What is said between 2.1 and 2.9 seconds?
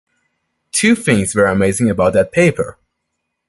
that paper.